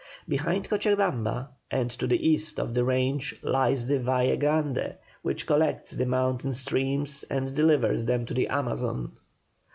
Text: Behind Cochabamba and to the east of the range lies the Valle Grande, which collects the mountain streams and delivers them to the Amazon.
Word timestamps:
Behind 0.27 0.67
Cochabamba 0.67 1.49
and 1.69 1.91
to 1.91 2.07
the 2.07 2.27
east 2.27 2.59
of 2.59 2.73
the 2.73 2.83
range 2.83 3.35
lies 3.43 3.85
the 3.85 3.99
Valle 3.99 4.35
Grande, 4.35 4.95
which 5.21 5.45
collects 5.45 5.91
the 5.91 6.07
mountain 6.07 6.53
streams 6.53 7.21
and 7.29 7.53
delivers 7.53 8.05
them 8.05 8.25
to 8.25 8.33
the 8.33 8.47
Amazon. 8.47 9.11